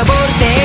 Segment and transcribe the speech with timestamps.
[0.00, 0.59] aborte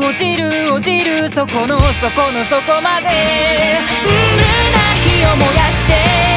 [0.00, 3.78] 落ちる落ちるそこのそこの底まで。
[4.02, 6.29] 無駄な火を燃やして。